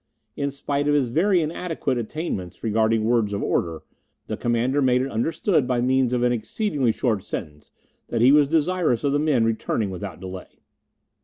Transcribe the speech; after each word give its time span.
In 0.35 0.49
spite 0.49 0.87
of 0.87 0.95
his 0.95 1.09
very 1.09 1.43
inadequate 1.43 1.99
attainments 1.99 2.63
regarding 2.63 3.03
words 3.03 3.33
of 3.33 3.43
order, 3.43 3.83
the 4.25 4.35
Commander 4.35 4.81
made 4.81 5.03
it 5.03 5.11
understood 5.11 5.67
by 5.67 5.79
means 5.79 6.11
of 6.11 6.23
an 6.23 6.31
exceedingly 6.31 6.91
short 6.91 7.21
sentence 7.21 7.71
that 8.07 8.19
he 8.19 8.31
was 8.31 8.47
desirous 8.47 9.03
of 9.03 9.11
the 9.11 9.19
men 9.19 9.45
returning 9.45 9.91
without 9.91 10.19
delay. 10.19 10.63